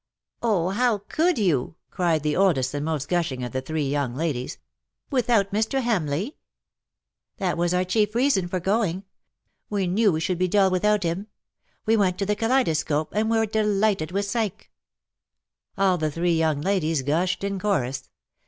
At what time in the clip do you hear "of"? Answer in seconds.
3.43-3.51